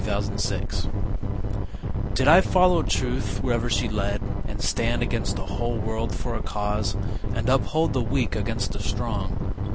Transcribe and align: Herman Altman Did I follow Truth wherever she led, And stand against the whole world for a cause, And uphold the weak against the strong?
Herman 0.05 0.31
Altman 0.33 0.87
Did 2.15 2.27
I 2.27 2.41
follow 2.41 2.81
Truth 2.81 3.43
wherever 3.43 3.69
she 3.69 3.87
led, 3.87 4.19
And 4.47 4.59
stand 4.59 5.03
against 5.03 5.35
the 5.35 5.45
whole 5.45 5.77
world 5.77 6.11
for 6.15 6.33
a 6.33 6.41
cause, 6.41 6.97
And 7.35 7.47
uphold 7.47 7.93
the 7.93 8.01
weak 8.01 8.35
against 8.35 8.71
the 8.71 8.79
strong? 8.81 9.53